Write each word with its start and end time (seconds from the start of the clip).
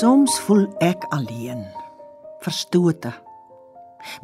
Soms 0.00 0.38
voel 0.46 0.62
ek 0.80 1.02
alleen, 1.12 1.66
verstote. 2.40 3.10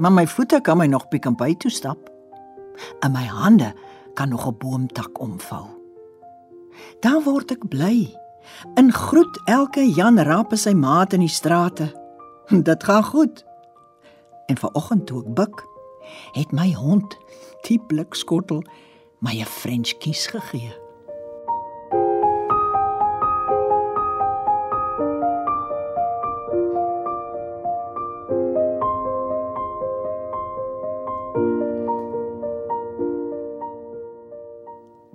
Maar 0.00 0.12
my 0.14 0.22
voete 0.26 0.62
kan 0.64 0.78
my 0.80 0.86
nog 0.88 1.04
Pick 1.12 1.26
n 1.28 1.34
Pay 1.36 1.52
toe 1.60 1.70
stap. 1.70 2.08
En 3.04 3.12
my 3.12 3.26
hande 3.28 3.74
kan 4.16 4.28
nog 4.28 4.46
'n 4.48 4.56
boomtak 4.56 5.20
omvou. 5.20 5.66
Dan 7.00 7.22
word 7.22 7.50
ek 7.50 7.68
bly. 7.68 8.16
In 8.74 8.92
groet 8.92 9.40
elke 9.44 9.84
Jan 9.92 10.18
Raap 10.18 10.56
sy 10.56 10.72
maat 10.72 11.12
in 11.12 11.20
die 11.20 11.28
strate. 11.28 11.92
Dit 12.68 12.84
gaan 12.84 13.04
goed. 13.04 13.44
En 14.46 14.56
vanoggend 14.56 15.06
toe 15.06 15.24
ek 15.24 15.34
buk, 15.34 15.64
het 16.32 16.52
my 16.52 16.72
hond, 16.72 17.18
die 17.68 17.80
blikskottel, 17.86 18.62
my 19.18 19.40
'n 19.40 19.44
French 19.44 19.98
kies 19.98 20.26
gegee. 20.26 20.85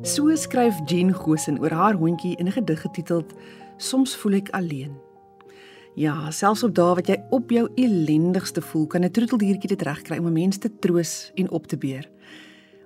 So 0.02 0.36
skryf 0.36 0.76
Jean 0.86 1.14
Gosen 1.14 1.60
oor 1.62 1.72
haar 1.72 1.94
hondjie 1.94 2.36
in 2.38 2.48
'n 2.48 2.52
gedig 2.52 2.82
getiteld 2.82 3.34
Soms 3.78 4.16
voel 4.16 4.34
ek 4.34 4.50
alleen. 4.50 4.98
Ja, 5.94 6.32
selfs 6.32 6.64
op 6.64 6.76
dae 6.76 6.96
wat 6.96 7.08
jy 7.08 7.18
op 7.30 7.50
jou 7.50 7.70
ellendigste 7.76 8.62
voel, 8.62 8.88
kan 8.88 9.04
'n 9.04 9.12
troeteldiertjie 9.12 9.68
dit 9.68 9.82
regkry 9.82 10.18
om 10.18 10.28
'n 10.28 10.34
mens 10.34 10.58
te 10.58 10.70
troos 10.80 11.32
en 11.36 11.52
op 11.52 11.68
te 11.68 11.78
beer. 11.78 12.10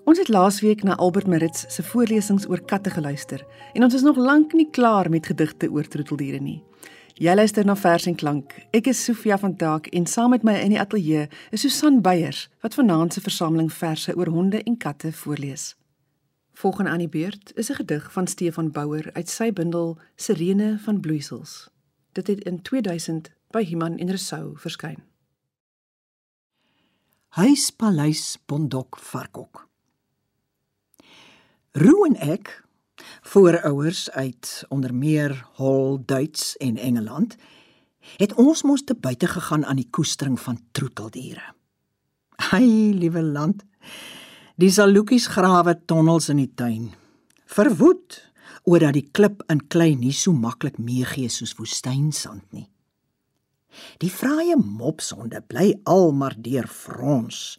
Ons 0.05 0.17
het 0.17 0.27
laasweek 0.27 0.83
na 0.83 0.95
Albert 0.95 1.27
Maritz 1.27 1.66
se 1.67 1.83
voorlesings 1.83 2.49
oor 2.49 2.61
katte 2.61 2.89
geluister 2.89 3.45
en 3.73 3.83
ons 3.83 3.94
is 3.94 4.02
nog 4.02 4.17
lank 4.17 4.53
nie 4.53 4.70
klaar 4.72 5.09
met 5.09 5.25
gedigte 5.25 5.72
oor 5.72 5.88
troeteldiere 5.88 6.39
nie. 6.39 6.64
Jy 7.16 7.31
luister 7.31 7.63
na 7.63 7.77
Vers 7.80 8.09
en 8.09 8.16
Klank. 8.19 8.52
Ek 8.75 8.89
is 8.91 8.99
Sofia 8.99 9.38
van 9.39 9.53
Taak 9.55 9.85
en 9.95 10.03
saam 10.03 10.33
met 10.33 10.44
my 10.44 10.58
in 10.59 10.73
die 10.73 10.80
ateljee 10.81 11.30
is 11.55 11.61
Susan 11.63 12.02
Beyers 12.03 12.49
wat 12.59 12.75
vanaand 12.75 13.16
se 13.16 13.21
versameling 13.23 13.69
verse 13.71 14.11
oor 14.19 14.27
honde 14.27 14.59
en 14.59 14.75
katte 14.75 15.13
voorlees. 15.16 15.77
Volgende 16.59 16.91
aan 16.91 17.05
die 17.05 17.08
beurt 17.08 17.53
is 17.55 17.71
'n 17.71 17.80
gedig 17.80 18.11
van 18.11 18.27
Stefan 18.27 18.71
Bouwer 18.71 19.09
uit 19.13 19.30
sy 19.30 19.53
bundel 19.53 19.97
Sirene 20.16 20.77
van 20.80 20.99
bloeisels. 20.99 21.69
Dit 22.11 22.27
het 22.27 22.43
in 22.43 22.61
2000 22.61 23.31
by 23.52 23.63
Himan 23.63 23.97
en 23.97 24.11
Resou 24.11 24.58
verskyn. 24.58 25.03
Huispaleis 27.27 28.38
Bondok 28.45 28.97
Varkok. 28.97 29.67
Roo 31.71 32.05
en 32.05 32.16
ek, 32.16 32.64
voorouers 33.36 34.09
uit 34.11 34.64
onder 34.69 34.94
meer 34.95 35.45
Hol, 35.53 36.00
Duits 36.05 36.58
en 36.58 36.78
Engeland, 36.78 37.36
het 38.16 38.33
ons 38.39 38.61
mos 38.64 38.83
te 38.88 38.95
buite 38.95 39.27
gegaan 39.27 39.66
aan 39.66 39.75
die 39.81 39.89
koestering 39.92 40.38
van 40.39 40.61
troeteldiere. 40.72 41.44
Ai, 42.55 42.94
liewe 42.95 43.19
land. 43.22 43.66
Die 44.55 44.72
salukies 44.72 45.27
grawe 45.27 45.75
tonnels 45.86 46.30
in 46.31 46.39
die 46.45 46.53
tuin. 46.55 46.88
Verwoed 47.58 48.22
oor 48.64 48.80
dat 48.88 48.95
die 48.95 49.09
klip 49.11 49.44
in 49.52 49.66
klei 49.67 49.97
nie 49.99 50.16
so 50.16 50.31
maklik 50.31 50.80
meegee 50.80 51.27
soos 51.27 51.58
woestynsand 51.59 52.47
nie. 52.55 52.70
Die 53.99 54.14
vrye 54.16 54.55
mopsonde 54.55 55.44
bly 55.44 55.73
al 55.83 56.14
maar 56.16 56.39
deur 56.39 56.72
frons 56.72 57.58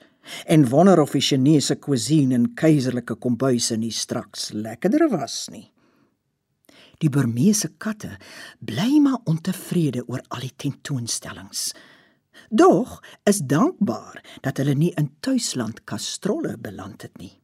en 0.48 0.68
wonder 0.72 1.04
of 1.04 1.12
die 1.12 1.22
Chinese 1.22 1.76
cuisine 1.78 2.40
en 2.40 2.52
keiserlike 2.56 3.20
kombuise 3.20 3.76
nie 3.76 3.92
straks 3.92 4.54
lekkerder 4.56 5.10
was 5.12 5.46
nie. 5.52 5.68
Die 6.98 7.10
Burmeese 7.12 7.74
katte 7.78 8.16
bly 8.58 8.98
maar 9.04 9.20
ontevrede 9.24 10.06
oor 10.06 10.24
al 10.28 10.46
die 10.46 10.54
tentoonstellings 10.56 11.70
Doch 12.50 13.02
is 13.24 13.38
dankbaar 13.38 14.22
dat 14.40 14.60
hulle 14.60 14.74
nie 14.74 14.92
in 14.94 15.10
tuisland 15.20 15.84
kastrolle 15.84 16.56
beland 16.58 17.02
het 17.02 17.18
nie. 17.18 17.34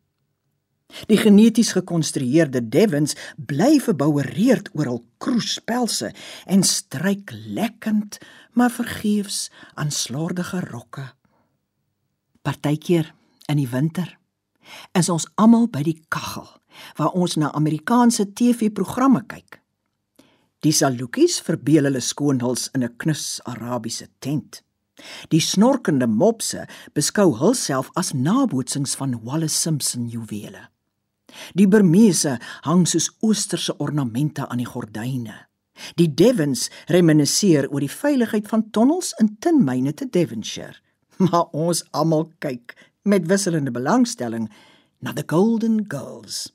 Die 1.09 1.17
geneties 1.17 1.73
gekonstrueerde 1.73 2.61
Devons 2.69 3.17
bly 3.37 3.81
verboureerd 3.81 4.69
oor 4.77 4.91
hul 4.91 5.03
kroespelse 5.25 6.12
en 6.45 6.62
stryk 6.69 7.33
lekkend, 7.33 8.19
maar 8.53 8.71
vergeefs 8.71 9.49
aan 9.75 9.91
slordige 9.91 10.61
rokke. 10.69 11.07
Partykeer 12.43 13.15
in 13.49 13.57
die 13.57 13.69
winter 13.69 14.19
is 14.99 15.09
ons 15.09 15.27
almal 15.41 15.67
by 15.73 15.83
die 15.87 15.99
kaggel 16.12 16.47
waar 16.97 17.15
ons 17.19 17.37
na 17.37 17.53
Amerikaanse 17.53 18.33
TV-programme 18.33 19.25
kyk. 19.27 19.60
Die 20.62 20.72
salukies 20.72 21.41
verbeel 21.43 21.88
hulle 21.88 22.00
skoonhuls 22.00 22.69
in 22.75 22.84
'n 22.84 22.97
knus 22.97 23.41
Arabiese 23.44 24.09
tent. 24.19 24.62
Die 25.28 25.41
snorkende 25.41 26.06
mopse 26.06 26.66
beskou 26.94 27.34
hulself 27.38 27.91
as 27.94 28.12
nabootsings 28.12 28.94
van 28.94 29.21
Wallace 29.25 29.59
Simpson 29.59 30.06
juwele. 30.09 30.69
Die 31.55 31.69
Burmese 31.69 32.38
hang 32.66 32.87
soos 32.87 33.11
oosterse 33.21 33.77
ornamente 33.78 34.47
aan 34.49 34.59
die 34.59 34.69
gordyne. 34.69 35.47
Die 35.97 36.15
Devons 36.15 36.69
reminisseer 36.87 37.69
oor 37.71 37.81
die 37.81 37.91
veiligheid 37.91 38.49
van 38.49 38.71
tonnels 38.71 39.12
in 39.21 39.37
tinmyne 39.41 39.94
te 39.94 40.06
Devonshire. 40.06 40.77
Maar 41.22 41.50
ons 41.53 41.84
almal 41.91 42.31
kyk 42.38 42.75
met 43.03 43.28
wisselende 43.31 43.71
belangstelling 43.71 44.49
na 45.00 45.12
the 45.12 45.25
Golden 45.27 45.84
Girls. 45.88 46.53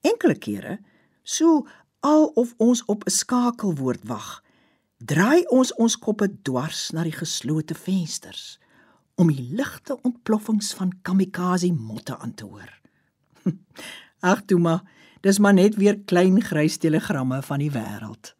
Enkele 0.00 0.38
kere, 0.38 0.78
so 1.22 1.66
al 2.00 2.30
of 2.34 2.54
ons 2.56 2.84
op 2.84 3.04
'n 3.04 3.10
skakelwoord 3.10 4.06
wag, 4.06 4.42
draai 4.98 5.46
ons 5.46 5.74
ons 5.74 5.98
koppe 5.98 6.28
dwars 6.42 6.90
na 6.90 7.02
die 7.02 7.12
geslote 7.12 7.74
vensters 7.74 8.58
om 9.14 9.30
die 9.32 9.48
ligte 9.50 9.98
ontploffings 10.02 10.74
van 10.74 10.92
kamikaze 11.02 11.72
motte 11.72 12.18
aan 12.18 12.34
te 12.34 12.44
hoor. 12.44 12.70
Ag 14.20 14.42
toe 14.46 14.58
maar, 14.58 14.82
dis 15.20 15.38
maar 15.38 15.54
net 15.54 15.74
weer 15.74 15.98
klein 15.98 16.42
grys 16.42 16.76
telegramme 16.76 17.42
van 17.42 17.58
die 17.58 17.70
wêreld. 17.70 18.34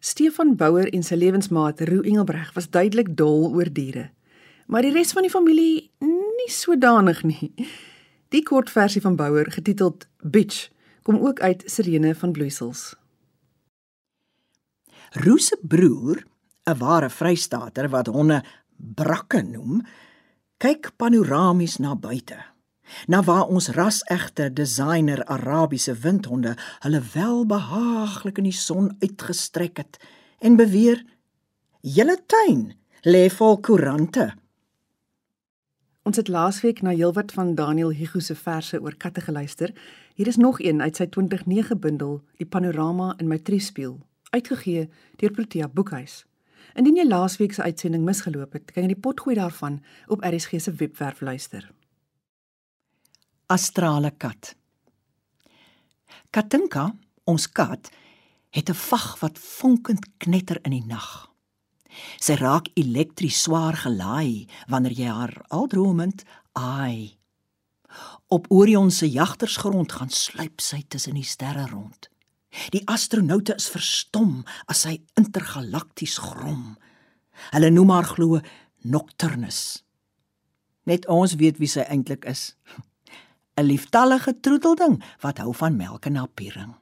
Stefan 0.00 0.56
Bouwer 0.56 0.88
en 0.94 1.02
sy 1.02 1.16
lewensmaat 1.18 1.80
Roo 1.88 2.04
Engelbreg 2.06 2.52
was 2.54 2.70
duidelik 2.70 3.16
dol 3.16 3.50
oor 3.52 3.68
diere. 3.72 4.10
Maar 4.66 4.86
die 4.86 4.92
res 4.94 5.12
van 5.12 5.26
die 5.26 5.32
familie 5.32 5.90
nie 6.00 6.50
sodanig 6.52 7.22
nie. 7.26 7.52
Die 8.34 8.42
kort 8.42 8.70
versie 8.70 9.00
van 9.00 9.16
Bouwer 9.16 9.50
getiteld 9.52 10.08
Bitch 10.18 10.68
kom 11.06 11.18
ook 11.22 11.40
uit 11.40 11.62
Sirene 11.70 12.14
van 12.14 12.32
Bloeisels. 12.32 12.96
Roos 15.10 15.46
se 15.46 15.58
broer, 15.62 16.24
'n 16.64 16.78
ware 16.78 17.10
Vrystater 17.10 17.88
wat 17.88 18.06
honde 18.06 18.44
brakke 18.76 19.42
noem, 19.42 19.82
kyk 20.56 20.90
panoramies 20.96 21.76
na 21.78 21.94
buite. 21.96 22.44
Na 23.06 23.22
waar 23.22 23.46
ons 23.46 23.68
rasegte 23.68 24.52
designer 24.52 25.24
Arabiese 25.24 25.94
windhonde 25.94 26.56
hulle 26.80 27.02
welbehaaglik 27.12 28.38
in 28.38 28.44
die 28.44 28.52
son 28.52 28.96
uitgestrek 28.98 29.76
het 29.76 29.96
en 30.38 30.56
beweer: 30.56 31.04
"Julle 31.80 32.18
tuin 32.26 32.74
lê 33.02 33.30
vol 33.30 33.60
koerante." 33.60 34.34
Ons 36.06 36.20
het 36.20 36.28
laasweek 36.30 36.84
na 36.86 36.92
heelwat 36.94 37.32
van 37.34 37.54
Daniel 37.58 37.90
Hugo 37.90 38.20
se 38.22 38.34
verse 38.38 38.78
oor 38.80 38.94
katte 38.94 39.20
geluister. 39.20 39.72
Hier 40.14 40.26
is 40.26 40.36
nog 40.36 40.60
een 40.62 40.82
uit 40.82 40.96
sy 40.96 41.06
2009 41.06 41.80
bundel, 41.82 42.20
Die 42.38 42.46
Panorama 42.46 43.14
in 43.18 43.26
my 43.26 43.38
Triespieël 43.38 43.98
uitgegee 44.30 44.86
deur 45.16 45.30
Protea 45.30 45.68
Boekhuis. 45.68 46.24
Indien 46.78 47.00
jy 47.00 47.08
laasweek 47.08 47.56
se 47.56 47.62
uitsending 47.62 48.04
misgeloop 48.04 48.54
het, 48.54 48.70
kan 48.70 48.86
jy 48.86 48.94
die 48.94 49.02
potgooi 49.02 49.34
daarvan 49.34 49.80
op 50.06 50.22
RSG 50.22 50.60
se 50.62 50.74
webwerf 50.78 51.20
luister. 51.26 51.66
Astrale 53.46 54.12
kat. 54.16 54.54
Katinka, 56.30 56.92
ons 57.24 57.50
kat, 57.50 57.90
het 58.50 58.70
'n 58.70 58.78
vag 58.78 59.18
wat 59.20 59.38
vonkend 59.38 60.06
knetter 60.18 60.58
in 60.62 60.70
die 60.70 60.86
nag. 60.86 61.35
Sy 62.20 62.36
raak 62.40 62.70
elektries 62.74 63.42
swaar 63.46 63.76
gelaai 63.84 64.46
wanneer 64.68 64.96
jy 64.96 65.12
haar 65.12 65.34
aldromend 65.48 66.24
ai. 66.52 67.18
Op 68.28 68.46
Orion 68.50 68.90
se 68.90 69.08
jagtersgrond 69.10 69.92
gaan 69.92 70.10
sluip 70.10 70.60
sy 70.60 70.82
tussen 70.88 71.14
die 71.14 71.26
sterre 71.26 71.66
rond. 71.70 72.10
Die 72.72 72.82
astronaute 72.88 73.54
is 73.56 73.68
verstom 73.70 74.44
as 74.70 74.84
hy 74.88 74.98
intergalakties 75.20 76.18
grom. 76.22 76.76
Hulle 77.52 77.70
noem 77.70 77.92
haar 77.92 78.08
glo 78.08 78.40
Nocturnus. 78.86 79.82
Net 80.86 81.06
ons 81.10 81.36
weet 81.40 81.58
wie 81.58 81.70
sy 81.70 81.84
eintlik 81.90 82.24
is. 82.30 82.54
'n 83.56 83.64
Lieftallige 83.64 84.36
troetelding 84.40 85.00
wat 85.24 85.38
hou 85.40 85.52
van 85.56 85.76
melk 85.76 86.06
en 86.06 86.20
apiering. 86.20 86.74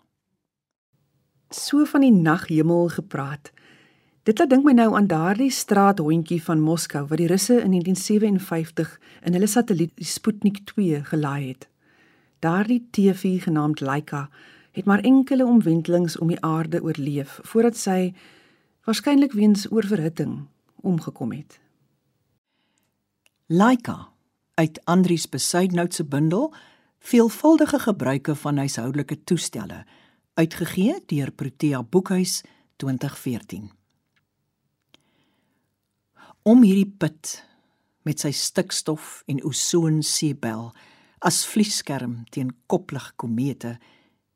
So 1.50 1.84
van 1.86 2.02
die 2.02 2.12
naghemel 2.12 2.88
gepraat. 2.88 3.52
Dit 4.24 4.38
laat 4.40 4.48
dink 4.54 4.64
my 4.64 4.72
nou 4.72 4.94
aan 4.96 5.04
daardie 5.04 5.50
straathondjie 5.52 6.38
van 6.46 6.62
Moskou 6.64 7.02
wat 7.10 7.20
die 7.20 7.26
Russe 7.28 7.58
in 7.60 7.74
1957 7.76 8.94
in 9.28 9.34
hulle 9.36 9.48
satelliet 9.52 9.92
Sputnik 10.00 10.62
2 10.70 11.02
gelaai 11.10 11.48
het. 11.50 11.66
Daardie 12.40 12.86
TV 12.90 13.42
genaamd 13.44 13.82
Laika 13.84 14.30
het 14.72 14.88
maar 14.88 15.04
enkele 15.04 15.44
omwentelings 15.44 16.16
om 16.18 16.32
die 16.32 16.40
aarde 16.40 16.80
oorleef 16.80 17.36
voordat 17.50 17.76
sy 17.76 18.14
waarskynlik 18.88 19.36
weens 19.36 19.66
oorverhitting 19.68 20.46
omgekom 20.80 21.36
het. 21.36 21.60
Laika 23.52 24.08
uit 24.54 24.80
Andrius 24.84 25.28
Besuidnout 25.28 25.94
se 25.94 26.04
bundel 26.04 26.52
Veelvuldige 26.98 27.78
gebruike 27.78 28.34
van 28.34 28.56
huishoudelike 28.56 29.24
toestelle 29.24 29.84
uitgegee 30.34 30.96
deur 31.06 31.30
Protea 31.30 31.82
Boekhuis 31.82 32.40
2014. 32.76 33.83
Om 36.44 36.60
hierdie 36.60 36.90
put 37.00 37.38
met 38.04 38.20
sy 38.20 38.28
stikstof 38.36 39.22
en 39.32 39.38
osoon 39.48 40.02
seebel 40.04 40.66
as 41.24 41.38
vliesskerm 41.48 42.18
teen 42.34 42.50
koplig 42.68 43.06
komete 43.16 43.78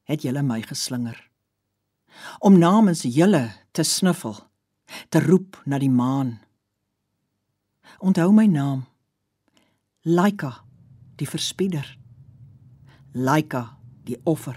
het 0.08 0.24
julle 0.24 0.40
my 0.40 0.62
geslinger. 0.64 1.18
Om 2.40 2.56
namens 2.56 3.02
julle 3.04 3.42
te 3.76 3.84
snuffel 3.84 4.38
te 5.12 5.20
roep 5.20 5.58
na 5.68 5.76
die 5.76 5.92
maan. 5.92 6.38
Onthou 8.00 8.32
my 8.32 8.46
naam 8.48 8.86
laika 10.08 10.54
die 11.20 11.28
verspieder. 11.28 11.84
Laika 13.12 13.66
die 14.08 14.16
offer. 14.24 14.56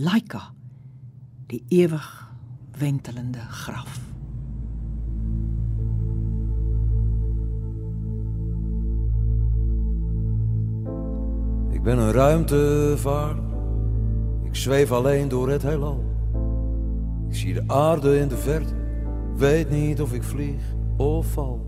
Laika 0.00 0.54
die 1.52 1.60
ewig 1.82 2.08
wentelende 2.80 3.44
graf 3.60 4.11
Ik 11.82 11.88
ben 11.88 11.98
een 11.98 12.12
ruimtevaarder. 12.12 13.44
Ik 14.42 14.56
zweef 14.56 14.92
alleen 14.92 15.28
door 15.28 15.48
het 15.48 15.62
heelal. 15.62 16.04
Ik 17.28 17.34
zie 17.34 17.54
de 17.54 17.62
aarde 17.66 18.18
in 18.18 18.28
de 18.28 18.36
verte. 18.36 18.74
Weet 19.36 19.70
niet 19.70 20.00
of 20.00 20.12
ik 20.12 20.22
vlieg 20.22 20.62
of 20.96 21.26
val. 21.26 21.64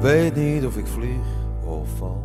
Weet 0.00 0.34
niet 0.34 0.66
of 0.66 0.76
ik 0.76 0.86
vlieg 0.86 1.26
of 1.66 1.88
val. 1.96 2.22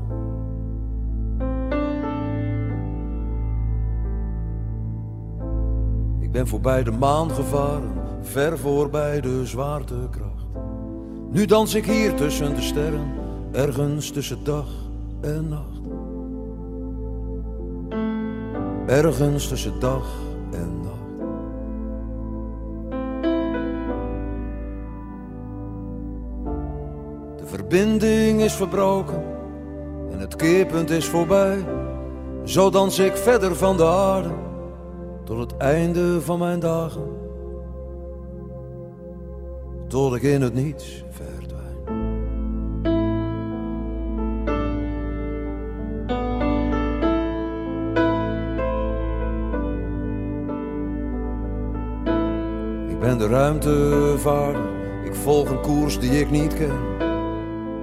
Ik 6.19 6.31
ben 6.31 6.47
voorbij 6.47 6.83
de 6.83 6.91
maan 6.91 7.31
gevaren, 7.31 7.91
ver 8.21 8.57
voorbij 8.57 9.21
de 9.21 9.45
zwaartekracht. 9.45 10.47
Nu 11.31 11.45
dans 11.45 11.75
ik 11.75 11.85
hier 11.85 12.13
tussen 12.13 12.55
de 12.55 12.61
sterren, 12.61 13.11
ergens 13.51 14.11
tussen 14.11 14.43
dag 14.43 14.85
en 15.21 15.49
nacht. 15.49 15.81
Ergens 18.85 19.47
tussen 19.47 19.79
dag 19.79 20.05
en 20.51 20.81
nacht. 20.81 20.95
De 27.37 27.45
verbinding 27.45 28.41
is 28.41 28.53
verbroken 28.53 29.23
en 30.11 30.19
het 30.19 30.35
keerpunt 30.35 30.89
is 30.89 31.05
voorbij. 31.05 31.65
Zo 32.43 32.69
dans 32.69 32.99
ik 32.99 33.15
verder 33.15 33.55
van 33.55 33.77
de 33.77 33.85
aarde 33.85 34.33
tot 35.23 35.37
het 35.37 35.57
einde 35.57 36.21
van 36.21 36.39
mijn 36.39 36.59
dagen. 36.59 37.15
Tot 39.87 40.15
ik 40.15 40.21
in 40.21 40.41
het 40.41 40.53
niets 40.53 41.03
verdwijn. 41.09 41.36
Ik 52.97 53.03
ben 53.03 53.17
de 53.17 53.27
ruimtevaarder, 53.27 54.61
ik 55.05 55.15
volg 55.15 55.49
een 55.49 55.61
koers 55.61 55.99
die 55.99 56.19
ik 56.19 56.29
niet 56.29 56.53
ken. 56.53 56.79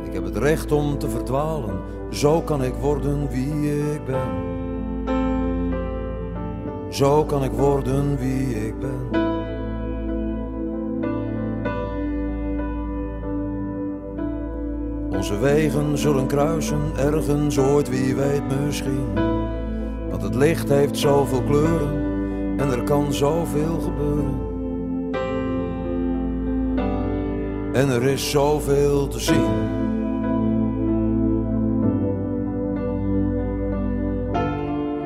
Ik 0.04 0.12
heb 0.12 0.24
het 0.24 0.36
recht 0.36 0.72
om 0.72 0.98
te 0.98 1.08
verdwalen, 1.08 1.80
zo 2.10 2.40
kan 2.40 2.62
ik 2.62 2.74
worden 2.74 3.28
wie 3.28 3.92
ik 3.92 4.04
ben. 4.04 4.28
Zo 6.88 7.24
kan 7.24 7.44
ik 7.44 7.50
worden 7.50 8.16
wie 8.16 8.66
ik 8.66 8.74
ben. 8.78 9.22
Onze 15.10 15.38
wegen 15.38 15.98
zullen 15.98 16.26
kruisen, 16.26 16.80
ergens 16.96 17.58
ooit, 17.58 17.88
wie 17.88 18.14
weet 18.14 18.64
misschien. 18.64 19.14
Want 20.10 20.22
het 20.22 20.34
licht 20.34 20.68
heeft 20.68 20.98
zoveel 20.98 21.42
kleuren 21.42 22.02
en 22.58 22.70
er 22.70 22.82
kan 22.82 23.12
zoveel 23.12 23.80
gebeuren. 23.80 24.53
En 27.74 27.88
er 27.88 28.02
is 28.02 28.30
zoveel 28.30 29.08
te 29.08 29.20
zien. 29.20 29.72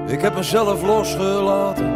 Ik 0.06 0.20
heb 0.20 0.34
mezelf 0.34 0.82
losgelaten 0.82 1.86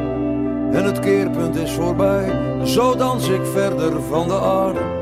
en 0.72 0.84
het 0.84 1.00
keerpunt 1.00 1.56
is 1.56 1.72
voorbij. 1.72 2.32
Zo 2.64 2.96
dans 2.96 3.28
ik 3.28 3.44
verder 3.44 4.02
van 4.02 4.28
de 4.28 4.40
aarde 4.40 5.00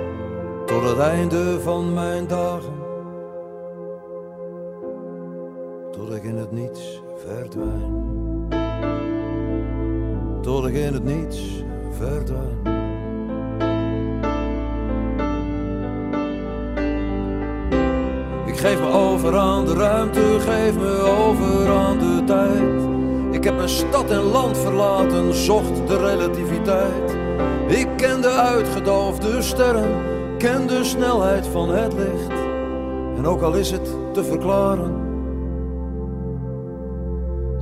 tot 0.66 0.82
het 0.82 0.98
einde 0.98 1.60
van 1.60 1.94
mijn 1.94 2.26
dagen. 2.26 2.78
Tot 5.90 6.14
ik 6.14 6.22
in 6.22 6.36
het 6.36 6.52
niets 6.52 7.02
verdwijn. 7.26 8.08
Tot 10.40 10.66
ik 10.66 10.74
in 10.74 10.92
het 10.92 11.04
niets 11.04 11.64
verdwijn. 11.90 12.59
Geef 18.60 18.80
me 18.80 18.92
over 18.92 19.36
aan 19.36 19.64
de 19.64 19.74
ruimte, 19.74 20.40
geef 20.40 20.74
me 20.74 21.00
over 21.00 21.68
aan 21.68 21.98
de 21.98 22.22
tijd. 22.24 22.82
Ik 23.34 23.44
heb 23.44 23.56
mijn 23.56 23.68
stad 23.68 24.10
en 24.10 24.22
land 24.22 24.58
verlaten, 24.58 25.34
zocht 25.34 25.86
de 25.86 25.96
relativiteit. 25.96 27.16
Ik 27.68 27.88
ken 27.96 28.20
de 28.20 28.28
uitgedoofde 28.28 29.42
sterren, 29.42 29.90
ken 30.38 30.66
de 30.66 30.84
snelheid 30.84 31.46
van 31.46 31.68
het 31.68 31.92
licht. 31.92 32.38
En 33.16 33.26
ook 33.26 33.42
al 33.42 33.54
is 33.54 33.70
het 33.70 33.88
te 34.12 34.24
verklaren, 34.24 34.94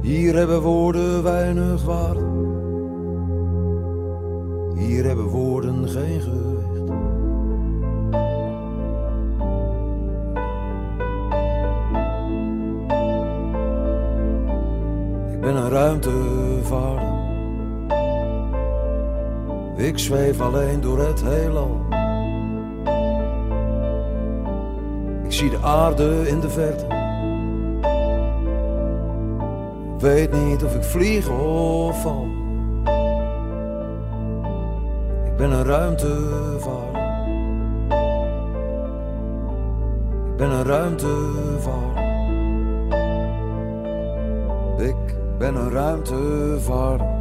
hier 0.03 0.35
hebben 0.35 0.61
woorden 0.61 1.23
weinig 1.23 1.85
waarde. 1.85 2.27
Hier 4.75 5.05
hebben 5.05 5.27
woorden 5.27 5.89
geen 5.89 6.21
gewicht. 6.21 6.58
Ik 15.39 15.45
ben 15.45 15.57
een 15.57 15.71
ruimtevaarder. 15.71 17.17
Ik 19.77 19.99
zweef 19.99 20.41
alleen 20.41 20.81
door 20.81 20.99
het 20.99 21.23
heelal. 21.23 21.81
Ik 25.25 25.33
zie 25.33 25.51
de 25.51 25.59
aarde 25.63 26.29
in 26.29 26.41
de 26.41 26.51
verte. 26.51 26.87
Weet 29.99 30.33
niet 30.33 30.65
of 30.65 30.75
ik 30.75 30.85
vlieg 30.85 31.29
of 31.29 32.03
val. 32.03 32.27
Ik 35.25 35.37
ben 35.37 35.51
een 35.51 35.65
ruimtevaarder. 35.65 37.03
Ik 40.31 40.37
ben 40.37 40.51
een 40.51 40.65
ruimtevaarder. 40.65 41.88
Ben 45.39 45.55
een 45.55 45.71
ruimtevaarder. 45.71 47.17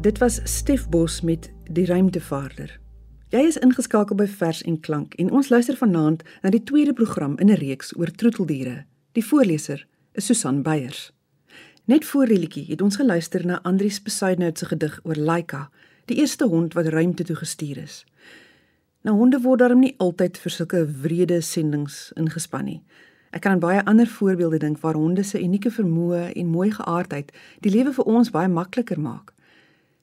Dit 0.00 0.18
was 0.18 0.40
Stef 0.44 0.88
Bos 0.88 1.20
met 1.20 1.52
Die 1.70 1.86
Ruimtevaarder. 1.86 2.80
Jy 3.28 3.38
is 3.38 3.58
ingeskakel 3.58 4.16
by 4.16 4.26
Vers 4.26 4.62
en 4.62 4.80
Klank 4.80 5.14
en 5.14 5.30
ons 5.30 5.48
luister 5.48 5.76
vanaand 5.76 6.22
na 6.42 6.50
die 6.50 6.62
tweede 6.62 6.92
program 6.92 7.36
in 7.38 7.50
'n 7.50 7.60
reeks 7.60 7.96
oor 7.96 8.10
troeteldiere. 8.10 8.84
Die 9.12 9.24
voorleser 9.24 9.86
is 10.12 10.26
Susan 10.26 10.62
Beyers. 10.62 11.12
Net 11.84 12.04
voor 12.04 12.26
die 12.26 12.38
liedjie 12.38 12.66
het 12.66 12.82
ons 12.82 12.96
geluister 12.96 13.46
na 13.46 13.62
Andrius 13.62 14.02
Besuidnout 14.02 14.58
se 14.58 14.66
gedig 14.66 15.00
oor 15.02 15.16
Laika, 15.16 15.70
die 16.04 16.16
eerste 16.16 16.46
hond 16.46 16.72
wat 16.72 16.86
ruimte 16.86 17.24
toe 17.24 17.36
gestuur 17.36 17.76
is. 17.76 18.06
Nou 19.00 19.16
honde 19.16 19.40
word 19.40 19.62
daarom 19.62 19.80
nie 19.80 19.94
altyd 19.96 20.36
vir 20.36 20.52
sulke 20.52 20.80
wrede 21.02 21.38
sendinge 21.40 22.12
ingespan 22.20 22.66
nie. 22.68 22.80
Ek 23.32 23.40
kan 23.46 23.54
aan 23.56 23.62
baie 23.62 23.84
ander 23.88 24.08
voorbeelde 24.10 24.58
dink 24.60 24.82
waar 24.82 24.98
honde 24.98 25.22
se 25.24 25.40
unieke 25.40 25.70
vermoë 25.72 26.34
en 26.36 26.50
mooi 26.52 26.68
geaardheid 26.74 27.30
die 27.64 27.72
lewe 27.72 27.94
vir 27.96 28.10
ons 28.12 28.32
baie 28.34 28.50
makliker 28.52 29.00
maak. 29.00 29.32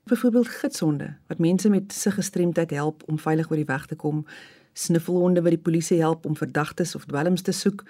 Byvoorbeeld 0.09 0.49
gidshonde 0.49 1.11
wat 1.29 1.43
mense 1.43 1.69
met 1.69 1.93
se 1.93 2.11
gestremdheid 2.11 2.73
help 2.73 3.03
om 3.05 3.19
veilig 3.21 3.51
oor 3.51 3.61
die 3.61 3.69
weg 3.69 3.85
te 3.85 3.95
kom, 3.95 4.25
sniffelhonde 4.73 5.43
wat 5.45 5.53
die 5.53 5.65
polisie 5.69 6.01
help 6.01 6.25
om 6.25 6.35
verdagtes 6.35 6.95
of 6.95 7.05
dwelms 7.05 7.45
te 7.45 7.53
soek. 7.53 7.83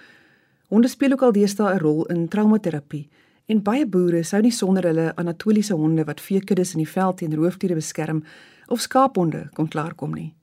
Honde 0.68 0.92
speel 0.92 1.16
ook 1.16 1.22
al 1.22 1.32
deesdae 1.32 1.74
'n 1.74 1.80
rol 1.80 2.04
in 2.06 2.28
traumaterapie 2.28 3.08
en 3.46 3.62
baie 3.62 3.86
boere 3.86 4.22
sou 4.24 4.42
nie 4.42 4.52
sonder 4.52 4.84
hulle 4.84 5.16
Anatoliese 5.16 5.74
honde 5.74 6.04
wat 6.04 6.20
veekuddes 6.20 6.72
in 6.72 6.84
die 6.84 6.92
veld 6.92 7.16
teen 7.16 7.34
roofdiere 7.34 7.74
beskerm 7.74 8.24
of 8.66 8.80
skaaphonde 8.80 9.48
kon 9.54 9.68
klaarkom 9.68 10.14
nie. 10.14 10.34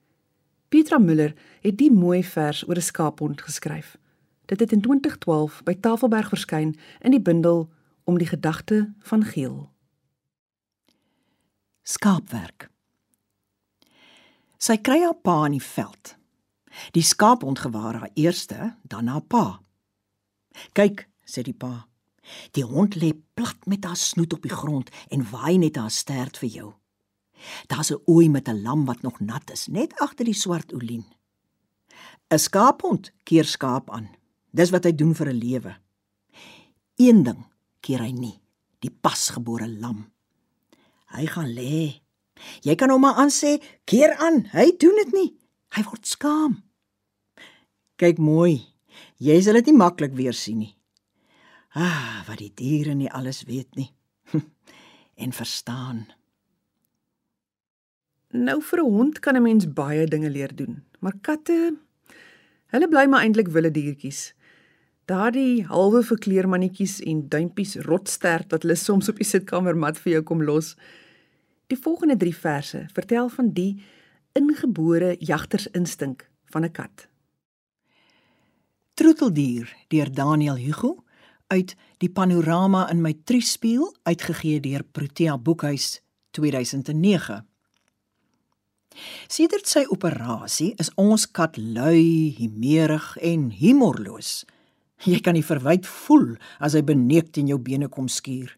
Petra 0.76 0.98
Müller 1.00 1.32
het 1.64 1.78
die 1.80 1.92
mooi 1.92 2.20
vers 2.28 2.66
oor 2.68 2.76
'n 2.76 2.90
skaaphond 2.92 3.42
geskryf. 3.42 3.98
Dit 4.46 4.60
het 4.60 4.72
in 4.72 4.82
2012 4.82 5.64
by 5.64 5.74
Tafelberg 5.80 6.28
verskyn 6.28 6.76
in 7.00 7.12
die 7.12 7.22
bundel 7.22 7.70
Om 8.04 8.18
die 8.18 8.28
gedagte 8.28 8.94
van 9.00 9.24
Geel. 9.24 9.72
Skaapwerk. 11.84 12.70
Sy 14.58 14.78
kry 14.78 15.00
haar 15.02 15.16
pa 15.16 15.46
in 15.46 15.52
die 15.52 15.64
veld. 15.64 16.16
Die 16.92 17.04
skaaphond 17.04 17.60
gewaar 17.60 17.94
haar 17.94 18.10
eerste, 18.14 18.76
dan 18.82 19.08
haar 19.08 19.22
pa. 19.22 19.62
"Kyk," 20.74 21.08
sê 21.26 21.42
die 21.42 21.54
pa. 21.54 21.88
"Die 22.52 22.64
hond 22.64 22.96
lê 22.96 23.14
plat 23.34 23.66
met 23.66 23.84
haar 23.84 23.98
snoet 23.98 24.34
op 24.34 24.42
die 24.42 24.56
grond 24.56 24.90
en 25.10 25.30
waai 25.30 25.58
net 25.58 25.76
haar 25.76 25.92
stert 25.92 26.38
vir 26.38 26.50
jou. 26.50 26.74
Daar's 27.68 27.92
'n 27.92 28.02
ooi 28.06 28.30
met 28.30 28.48
'n 28.48 28.62
lam 28.62 28.86
wat 28.86 29.02
nog 29.02 29.20
nat 29.20 29.52
is, 29.52 29.68
net 29.68 30.00
agter 30.00 30.26
die 30.26 30.34
swart 30.34 30.74
olien. 30.74 31.06
'n 32.30 32.40
Skaaphond 32.40 33.12
keer 33.24 33.46
skaap 33.46 33.90
aan. 33.90 34.10
Dis 34.52 34.70
wat 34.70 34.84
hy 34.84 34.96
doen 34.96 35.16
vir 35.16 35.28
'n 35.30 35.38
lewe. 35.38 35.76
Een 36.96 37.24
ding 37.24 37.46
keer 37.82 38.00
hy 38.00 38.12
nie, 38.12 38.42
die 38.80 38.92
pasgebore 38.92 39.68
lam. 39.68 40.12
Hy 41.06 41.26
gaan 41.26 41.54
lê. 41.54 42.02
Jy 42.62 42.76
kan 42.76 42.90
hom 42.90 43.02
maar 43.02 43.16
aan 43.16 43.30
sê, 43.32 43.62
"Keer 43.86 44.16
aan." 44.16 44.46
Hy 44.52 44.76
doen 44.78 44.96
dit 44.96 45.12
nie. 45.14 45.38
Hy 45.76 45.84
word 45.84 46.08
skaam. 46.08 46.64
Kyk 47.96 48.18
mooi. 48.18 48.66
Jy 49.18 49.42
sal 49.42 49.54
dit 49.54 49.66
nie 49.66 49.78
maklik 49.78 50.14
weer 50.14 50.34
sien 50.34 50.58
nie. 50.58 50.78
Ah, 51.76 52.24
wat 52.28 52.38
die 52.38 52.52
diere 52.56 52.94
nie 52.96 53.12
alles 53.12 53.44
weet 53.44 53.76
nie. 53.76 53.92
en 55.24 55.32
verstaan. 55.32 56.08
Nou 58.36 58.60
vir 58.62 58.80
'n 58.84 58.92
hond 58.92 59.20
kan 59.20 59.36
'n 59.36 59.42
mens 59.42 59.74
baie 59.74 60.06
dinge 60.06 60.30
leer 60.30 60.56
doen, 60.56 60.84
maar 61.00 61.14
katte, 61.22 61.78
hulle 62.68 62.88
bly 62.88 63.06
maar 63.06 63.22
eintlik 63.22 63.48
wilde 63.48 63.72
diertjies. 63.72 64.34
Daardie 65.06 65.64
halwe 65.64 66.04
verkleermannetjies 66.04 67.00
en 67.02 67.30
duimpies 67.30 67.76
rotstert 67.76 68.52
wat 68.52 68.62
hulle 68.62 68.76
soms 68.76 69.10
op 69.10 69.16
die 69.16 69.26
sitkamermat 69.26 69.98
vir 69.98 70.12
jou 70.12 70.22
kom 70.24 70.44
los. 70.44 70.76
Die 71.68 71.78
volgende 71.78 72.18
3 72.18 72.36
verse 72.36 72.86
vertel 72.94 73.30
van 73.30 73.54
die 73.54 73.84
ingebore 74.34 75.16
jagtersinstink 75.20 76.30
van 76.46 76.64
'n 76.64 76.72
kat. 76.72 77.08
Troeteldier 78.94 79.76
deur 79.88 80.12
Daniel 80.12 80.56
Hugo 80.56 81.04
uit 81.48 81.76
die 81.98 82.10
panorama 82.10 82.90
in 82.90 83.02
my 83.02 83.14
triespieël 83.24 83.96
uitgegee 84.04 84.60
deur 84.60 84.84
Protea 84.84 85.38
Boekhuis 85.38 86.02
2009. 86.32 87.46
Sedert 89.28 89.68
sy 89.68 89.86
operasie 89.92 90.74
is 90.80 90.92
ons 90.96 91.26
kat 91.26 91.58
lui, 91.58 92.36
himerig 92.38 93.16
en 93.22 93.50
humorloos. 93.52 94.46
Jy 95.04 95.20
kan 95.22 95.36
nie 95.36 95.46
verwyd 95.46 95.86
voel 95.86 96.36
as 96.64 96.76
hy 96.78 96.82
beneek 96.86 97.34
teen 97.36 97.50
jou 97.52 97.60
bene 97.60 97.90
kom 97.92 98.08
skuur. 98.08 98.54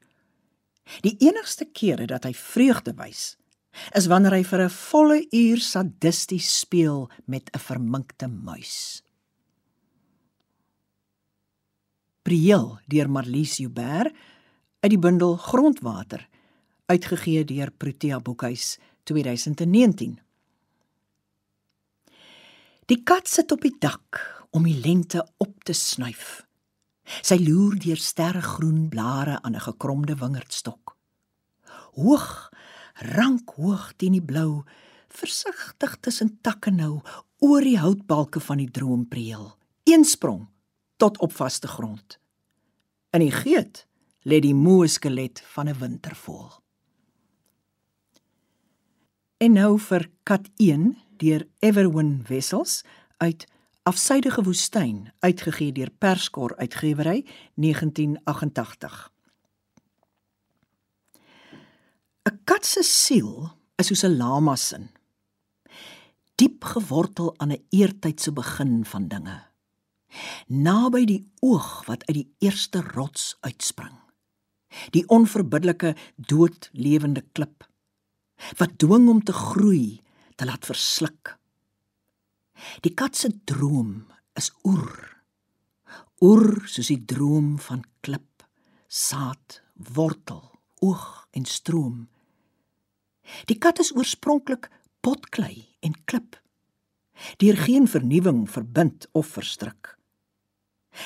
Die 1.04 1.18
enigste 1.26 1.66
kere 1.66 2.08
dat 2.08 2.28
hy 2.28 2.34
vreugde 2.38 2.94
wys, 2.96 3.36
is 3.98 4.08
wanneer 4.08 4.38
hy 4.38 4.44
vir 4.44 4.62
'n 4.66 4.70
volle 4.70 5.20
uur 5.32 5.60
sadisties 5.60 6.48
speel 6.60 7.10
met 7.26 7.50
'n 7.54 7.60
verminkte 7.60 8.28
muis. 8.28 9.04
Priel 12.24 12.80
deur 12.88 13.10
Marlies 13.10 13.58
Joubert 13.58 14.14
uit 14.84 14.92
die 14.92 15.00
bundel 15.00 15.38
Grondwater 15.38 16.28
uitgegee 16.86 17.44
deur 17.46 17.72
Protea 17.72 18.20
Boekhuis 18.20 18.78
2019. 19.04 20.20
Die 22.88 23.02
kat 23.04 23.28
sit 23.28 23.52
op 23.52 23.66
die 23.66 23.76
dak 23.84 24.22
om 24.56 24.64
die 24.64 24.78
lente 24.80 25.20
op 25.44 25.66
te 25.68 25.74
snuif. 25.76 26.46
Sy 27.20 27.36
loer 27.42 27.76
deur 27.84 28.00
sterregroen 28.00 28.88
blare 28.92 29.42
aan 29.42 29.56
'n 29.56 29.66
gekromde 29.68 30.16
wingerdstok. 30.16 30.96
Hoog, 32.00 32.50
rank 33.16 33.50
hoog 33.60 33.94
teen 33.98 34.12
die 34.12 34.24
blou, 34.24 34.64
versigtig 35.10 35.98
tussen 36.00 36.40
takke 36.42 36.72
nou 36.72 37.02
oor 37.40 37.62
die 37.62 37.80
houtbalke 37.80 38.40
van 38.40 38.58
die 38.58 38.72
droompreel. 38.72 39.58
Een 39.84 40.06
sprong 40.06 40.48
tot 40.98 41.18
op 41.20 41.34
vaste 41.34 41.68
grond. 41.68 42.20
In 43.12 43.20
die 43.20 43.32
geet 43.32 43.86
lê 44.24 44.40
die 44.40 44.56
moe 44.56 44.88
skelet 44.88 45.42
van 45.42 45.68
'n 45.68 45.80
wintervoël. 45.80 46.64
En 49.38 49.54
nou 49.54 49.80
vir 49.80 50.10
kat 50.24 50.50
1 50.58 50.98
deur 51.20 51.48
Everwin 51.60 52.24
Wessels 52.28 52.84
uit 53.18 53.48
Afsydige 53.88 54.44
woestyn 54.44 55.14
uitgegee 55.20 55.72
deur 55.72 55.90
Perskor 55.90 56.56
Uitgewery 56.58 57.26
1988. 57.56 59.12
'n 62.28 62.40
Kat 62.44 62.66
se 62.66 62.84
siel 62.84 63.52
is 63.80 63.88
soos 63.88 64.04
'n 64.04 64.18
lama 64.18 64.56
sin. 64.56 64.90
Diep 66.36 66.64
gewortel 66.64 67.34
aan 67.40 67.52
'n 67.52 67.64
eertydse 67.70 68.32
begin 68.32 68.86
van 68.86 69.08
dinge. 69.08 69.44
Naby 70.48 71.06
die 71.06 71.24
oog 71.40 71.86
wat 71.86 72.06
uit 72.06 72.18
die 72.18 72.30
eerste 72.40 72.82
rots 72.82 73.38
uitspring. 73.40 73.96
Die 74.90 75.08
onverbiddelike 75.08 75.96
doodlewende 76.16 77.24
klip 77.32 77.68
wat 78.58 78.78
dwing 78.78 79.10
om 79.10 79.24
te 79.24 79.34
groei, 79.34 80.02
te 80.38 80.46
laat 80.46 80.66
versluk 80.70 81.38
Die 82.86 82.94
kat 82.98 83.18
se 83.18 83.30
droom 83.50 84.08
is 84.38 84.50
oer. 84.68 84.98
Oer 86.24 86.64
soos 86.70 86.90
die 86.92 87.02
droom 87.10 87.56
van 87.62 87.84
klip, 88.06 88.46
saad, 88.88 89.62
wortel, 89.94 90.44
oog 90.82 91.28
en 91.38 91.46
stroom. 91.46 92.08
Die 93.50 93.58
kat 93.62 93.82
is 93.84 93.94
oorspronklik 93.96 94.70
potklei 95.06 95.68
en 95.86 95.96
klip. 96.10 96.38
Deur 97.42 97.58
geen 97.66 97.88
vernuwing 97.90 98.46
verbind 98.50 99.08
of 99.18 99.30
verstrik. 99.38 99.96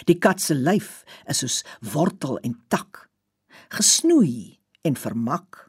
Die 0.07 0.19
kat 0.23 0.39
se 0.39 0.55
lyf 0.55 1.01
is 1.27 1.41
soos 1.43 1.61
wortel 1.93 2.37
en 2.47 2.55
tak, 2.71 3.07
gesnoei 3.75 4.59
en 4.87 4.95
vermak. 4.95 5.67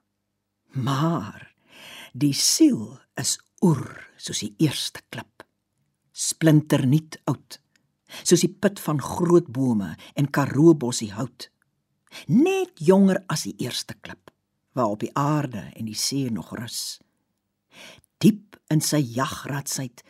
Maar 0.73 1.51
die 2.15 2.35
siel 2.37 3.01
is 3.19 3.39
oer 3.63 4.11
soos 4.19 4.43
die 4.45 4.55
eerste 4.63 5.01
klip. 5.11 5.47
Splinternuut 6.13 7.19
oud 7.31 7.63
soos 8.21 8.45
die 8.45 8.53
put 8.53 8.81
van 8.85 9.01
groot 9.03 9.49
bome 9.53 9.95
en 10.19 10.31
karoo 10.31 10.75
bossie 10.79 11.13
hout. 11.17 11.49
Net 12.29 12.81
jonger 12.85 13.23
as 13.33 13.47
die 13.49 13.57
eerste 13.65 13.97
klip 14.01 14.31
waarop 14.77 15.03
die 15.05 15.13
aarde 15.19 15.67
en 15.77 15.89
die 15.89 15.99
see 15.99 16.31
nog 16.33 16.53
rus. 16.57 17.01
Diep 18.23 18.57
in 18.73 18.81
sy 18.85 19.03
jagradsheid 19.03 20.05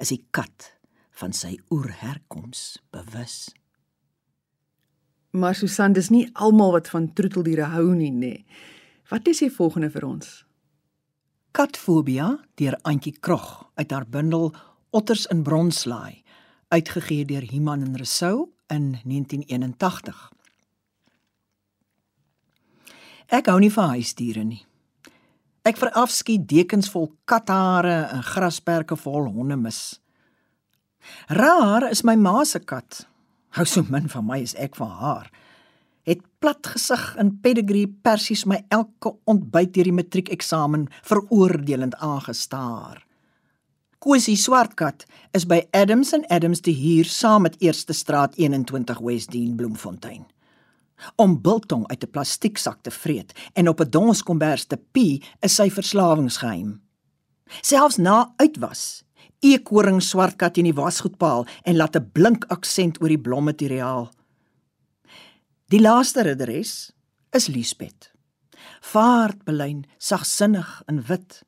is 0.00 0.12
die 0.14 0.22
kat 0.32 0.72
van 1.18 1.34
sy 1.36 1.56
oerherkoms 1.74 2.78
bewus. 2.94 3.48
Maar 5.36 5.56
Susan 5.58 5.92
dis 5.96 6.08
nie 6.14 6.26
almal 6.40 6.72
wat 6.78 6.88
van 6.92 7.10
troeteldiere 7.12 7.68
hou 7.74 7.90
nie 7.94 8.12
nê 8.14 8.34
wat 9.08 9.28
is 9.28 9.40
die 9.40 9.52
volgende 9.52 9.88
vir 9.92 10.04
ons 10.04 10.30
katfobia 11.58 12.36
deur 12.54 12.76
Antjie 12.86 13.16
Krog 13.18 13.66
uit 13.74 13.90
haar 13.90 14.06
bundel 14.06 14.52
Otters 14.94 15.26
in 15.26 15.42
Bronslaai, 15.42 16.22
uitgegee 16.70 17.24
deur 17.26 17.42
Iman 17.52 17.82
en 17.82 17.96
Rousseau 17.98 18.52
in 18.70 18.92
1981. 19.02 20.20
Ek 23.34 23.50
hou 23.50 23.58
nie 23.58 23.72
van 23.74 23.96
huisdiere 23.96 24.44
nie. 24.46 24.62
Ek 25.66 25.80
verafskiet 25.82 26.46
dekens 26.48 26.92
vol 26.94 27.10
kathare 27.28 28.04
en 28.06 28.22
grasperke 28.22 28.96
vol 28.96 29.26
hondemis. 29.26 29.98
Raar 31.26 31.88
is 31.90 32.04
my 32.06 32.14
ma 32.16 32.44
se 32.46 32.62
kat. 32.62 33.02
Hou 33.58 33.66
so 33.66 33.82
min 33.90 34.06
van 34.08 34.30
my 34.30 34.38
as 34.46 34.54
ek 34.54 34.78
van 34.78 34.94
haar. 35.02 35.32
Het 36.08 36.22
plat 36.40 36.64
gesig 36.72 37.02
in 37.20 37.34
pedigree 37.44 37.88
persies 38.02 38.46
my 38.48 38.62
elke 38.72 39.10
ontbyt 39.28 39.74
deur 39.74 39.90
die 39.90 39.92
matriekeksamen 39.92 40.86
veroordelend 41.04 41.98
aangestaar. 42.00 43.02
Kosie 44.00 44.38
Swartkat 44.40 45.04
is 45.36 45.44
by 45.44 45.58
Adams 45.76 46.14
and 46.16 46.24
Adams 46.32 46.62
te 46.64 46.72
huur 46.72 47.04
saam 47.04 47.44
met 47.44 47.58
Eerste 47.60 47.92
Straat 47.92 48.38
21 48.40 49.02
Westdene 49.04 49.54
Bloemfontein. 49.58 50.24
Om 51.20 51.36
biltong 51.42 51.84
uit 51.90 52.04
'n 52.04 52.10
plastieksak 52.10 52.80
te 52.82 52.90
vreet 52.90 53.34
en 53.52 53.68
op 53.68 53.80
'n 53.80 53.90
donskombers 53.90 54.64
te 54.64 54.78
pee 54.92 55.22
is 55.40 55.54
sy 55.54 55.70
verslawingsgeheim. 55.70 56.80
Selfs 57.60 57.96
na 57.96 58.32
uitwas 58.36 59.04
eekoring 59.40 60.02
swartkat 60.02 60.56
in 60.56 60.64
die 60.64 60.74
wasgoedpaal 60.74 61.46
en 61.62 61.76
laat 61.76 61.96
'n 61.96 62.10
blink 62.12 62.44
aksent 62.48 63.00
oor 63.00 63.08
die 63.08 63.20
blommateriaal. 63.20 64.10
Die 65.68 65.80
laaste 65.80 66.22
ridderes 66.24 66.92
is 67.36 67.46
Liesbet. 67.52 68.06
Vaartbelyn, 68.80 69.82
sagsinnig 70.00 70.70
in 70.88 71.02
wit. 71.04 71.42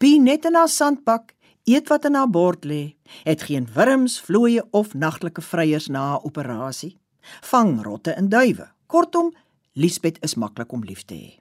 Pie 0.00 0.16
net 0.24 0.46
in 0.48 0.56
haar 0.56 0.70
sandbak, 0.72 1.34
eet 1.68 1.90
wat 1.92 2.06
in 2.08 2.16
haar 2.16 2.30
bord 2.32 2.64
lê, 2.64 2.94
het 3.28 3.44
geen 3.44 3.66
wurms, 3.74 4.16
vlooie 4.24 4.64
of 4.72 4.94
nagtelike 4.96 5.44
vryers 5.44 5.90
na 5.92 6.06
haar 6.14 6.24
operasie. 6.24 6.94
Vang 7.50 7.74
rotte 7.84 8.16
en 8.16 8.32
duwe. 8.32 8.70
Kortom, 8.88 9.34
Liesbet 9.76 10.16
is 10.24 10.38
maklik 10.40 10.72
om 10.72 10.88
lief 10.88 11.04
te 11.04 11.20
hê. 11.20 11.36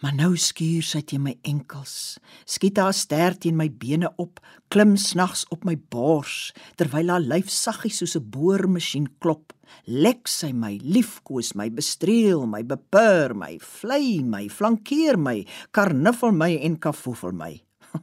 Maar 0.00 0.14
nou 0.16 0.30
skuur 0.40 0.84
sy 0.86 1.02
teen 1.04 1.20
my 1.26 1.34
enkels, 1.44 2.16
skiet 2.48 2.78
haar 2.80 2.94
ster 2.96 3.34
teen 3.36 3.58
my 3.58 3.66
bene 3.68 4.08
op, 4.22 4.40
klim 4.72 4.94
snags 4.96 5.42
op 5.52 5.66
my 5.68 5.74
bors 5.92 6.54
terwyl 6.80 7.12
haar 7.12 7.20
lyf 7.20 7.50
saggies 7.52 8.00
soos 8.00 8.16
'n 8.16 8.30
boormasjien 8.32 9.08
klop. 9.20 9.52
Lek 9.84 10.26
sy 10.28 10.52
my, 10.52 10.78
liefkoes 10.82 11.54
my, 11.54 11.68
bestreel 11.68 12.46
my, 12.46 12.62
bepur 12.62 13.34
my, 13.34 13.58
vlei 13.58 14.22
my, 14.24 14.48
flankeer 14.48 15.16
my, 15.18 15.44
karnuffel 15.70 16.32
my 16.32 16.56
en 16.56 16.76
kafoefel 16.76 17.32
my. 17.32 17.60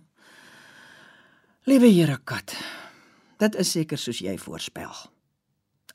Liewe 1.68 1.89
Here 1.89 2.20
kat, 2.24 2.56
dit 3.39 3.56
is 3.56 3.72
seker 3.72 3.98
soos 3.98 4.22
jy 4.22 4.38
voorspel. 4.38 4.94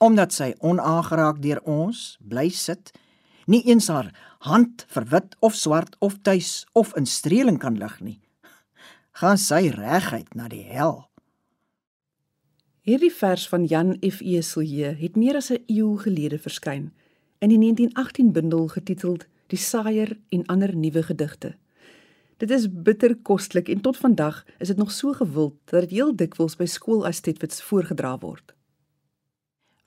Omdat 0.01 0.33
sy 0.33 0.55
onaangeraak 0.61 1.41
deur 1.41 1.63
ons 1.65 2.19
bly 2.21 2.51
sit, 2.51 2.93
nie 3.53 3.63
eens 3.69 3.91
haar 3.93 4.11
hand 4.49 4.87
vir 4.95 5.07
wit 5.13 5.37
of 5.41 5.55
swart 5.59 5.97
of 6.01 6.19
tuis 6.27 6.65
of 6.73 6.95
in 6.99 7.07
streeling 7.07 7.61
kan 7.63 7.77
lig 7.79 7.99
nie, 8.01 8.19
gaan 9.21 9.39
sy 9.39 9.69
reguit 9.75 10.35
na 10.39 10.49
die 10.49 10.65
hel. 10.73 11.03
Hierdie 12.83 13.13
vers 13.15 13.45
van 13.47 13.69
Jan 13.71 13.95
F. 14.03 14.19
Eselje 14.27 14.97
het 14.99 15.17
meer 15.17 15.37
as 15.39 15.53
'n 15.53 15.63
eeu 15.71 15.97
gelede 16.03 16.39
verskyn 16.39 16.91
in 17.39 17.49
die 17.49 17.59
1918 17.59 18.33
bundel 18.33 18.69
getiteld 18.69 19.27
Die 19.47 19.59
Saaier 19.59 20.19
en 20.31 20.47
ander 20.47 20.77
nuwe 20.77 21.03
gedigte. 21.03 21.55
Dit 22.39 22.51
is 22.51 22.67
bitter 22.67 23.15
koslik 23.23 23.69
en 23.69 23.81
tot 23.81 23.97
vandag 23.97 24.45
is 24.59 24.69
dit 24.69 24.77
nog 24.77 24.91
so 24.91 25.13
gewild 25.13 25.55
dat 25.65 25.81
dit 25.81 25.91
heel 25.91 26.17
dikwels 26.17 26.57
by 26.57 26.67
skool 26.67 27.07
as 27.07 27.21
tetwits 27.21 27.63
voorgedra 27.63 28.19
word. 28.19 28.55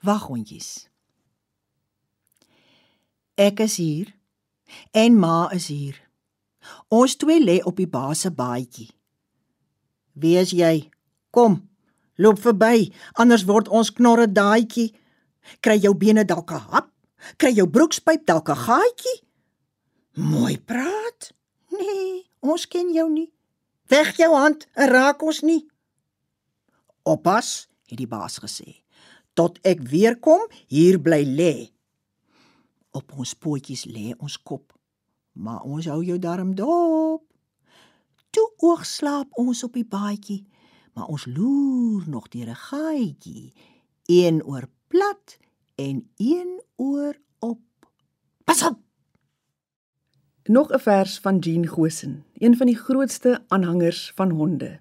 Wag 0.00 0.28
hondjies. 0.30 0.88
Ek 3.36 3.60
is 3.60 3.76
hier 3.76 4.08
en 4.96 5.18
ma 5.20 5.50
is 5.52 5.68
hier. 5.68 5.96
Ons 6.88 7.18
twee 7.20 7.36
lê 7.36 7.58
op 7.68 7.76
die 7.76 7.88
base 7.88 8.30
baadjie. 8.32 8.88
Wie 10.16 10.38
is 10.40 10.54
jy? 10.56 10.88
Kom, 11.36 11.58
loop 12.16 12.40
verby, 12.40 12.88
anders 13.20 13.44
word 13.44 13.68
ons 13.68 13.92
knorre 13.92 14.24
daadjie. 14.32 14.94
Kry 15.60 15.76
jou 15.84 15.92
bene 15.94 16.24
dalk 16.24 16.50
'n 16.50 16.64
hap? 16.72 16.88
Kry 17.36 17.52
jou 17.52 17.68
broekspyp 17.68 18.24
dalk 18.24 18.48
'n 18.48 18.56
gaatjie? 18.56 19.18
Mooi 20.16 20.56
praat. 20.56 21.32
Nee, 21.68 22.24
ons 22.40 22.66
ken 22.66 22.92
jou 22.92 23.10
nie. 23.12 23.32
Weg 23.88 24.16
jou 24.16 24.32
hand 24.34 24.66
en 24.74 24.88
raak 24.88 25.22
ons 25.22 25.42
nie. 25.42 25.68
Oppas, 27.04 27.68
het 27.86 27.98
die 27.98 28.08
baas 28.08 28.38
gesê. 28.38 28.82
Tot 29.34 29.58
ek 29.62 29.80
weer 29.80 30.16
kom, 30.16 30.40
hier 30.66 30.98
bly 30.98 31.22
lê. 31.24 31.75
Op 32.96 33.12
ons 33.20 33.34
pootjies 33.36 33.84
lê 33.92 34.14
ons 34.16 34.36
kop, 34.40 34.72
maar 35.36 35.64
ons 35.68 35.88
hou 35.90 35.98
jou 36.04 36.16
darm 36.22 36.54
dop. 36.56 37.24
Toe 38.32 38.46
oog 38.64 38.86
slaap 38.88 39.36
ons 39.40 39.60
op 39.66 39.76
die 39.76 39.84
baadjie, 39.84 40.46
maar 40.96 41.10
ons 41.12 41.26
loer 41.28 42.06
nog 42.08 42.30
deur 42.32 42.48
'n 42.48 42.62
gaatjie, 42.68 43.52
een 44.08 44.40
oor 44.44 44.68
plat 44.88 45.36
en 45.76 46.08
een 46.16 46.60
oor 46.76 47.14
op. 47.38 47.60
Pas 48.44 48.62
op. 48.62 48.78
Nog 50.44 50.72
'n 50.72 50.78
vers 50.78 51.18
van 51.18 51.38
Jean 51.38 51.66
Gosen, 51.66 52.24
een 52.32 52.56
van 52.56 52.66
die 52.66 52.78
grootste 52.78 53.44
aanhangers 53.48 54.12
van 54.14 54.30
honde. 54.30 54.80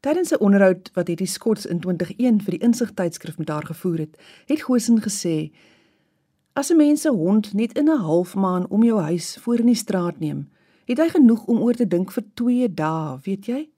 Tydens 0.00 0.30
'n 0.30 0.40
onderhoud 0.40 0.90
wat 0.94 1.06
hierdie 1.06 1.26
Skots 1.26 1.66
in 1.66 1.80
2001 1.80 2.42
vir 2.42 2.50
die 2.50 2.62
Insig 2.66 2.94
tydskrif 2.94 3.38
met 3.38 3.48
haar 3.48 3.66
gevoer 3.66 3.98
het, 3.98 4.22
het 4.46 4.62
Gosen 4.62 5.02
gesê: 5.02 5.50
As 6.56 6.70
'n 6.70 6.76
mens 6.76 7.00
se 7.00 7.08
hond 7.08 7.52
net 7.52 7.72
in 7.78 7.88
'n 7.88 8.00
half 8.00 8.34
maan 8.34 8.68
om 8.68 8.82
jou 8.82 9.00
huis 9.00 9.36
voor 9.40 9.58
in 9.58 9.66
die 9.66 9.74
straat 9.74 10.18
neem, 10.18 10.48
het 10.84 10.98
hy 10.98 11.08
genoeg 11.08 11.44
om 11.44 11.60
oor 11.60 11.74
te 11.74 11.86
dink 11.86 12.12
vir 12.12 12.24
2 12.34 12.74
dae, 12.74 13.18
weet 13.22 13.46
jy? 13.46 13.68